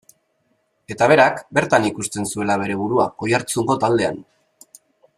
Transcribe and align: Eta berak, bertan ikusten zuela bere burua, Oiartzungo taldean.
Eta 0.95 1.09
berak, 1.11 1.43
bertan 1.59 1.85
ikusten 1.91 2.27
zuela 2.31 2.57
bere 2.65 2.79
burua, 2.83 3.07
Oiartzungo 3.27 3.77
taldean. 3.85 4.23